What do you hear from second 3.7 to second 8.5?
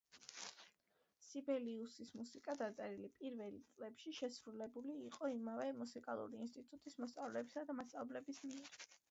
წლებში შესრულებული იყო ამავე მუსიკალური ინსტიტუტის მოსწავლეებისა და მასწავლებლების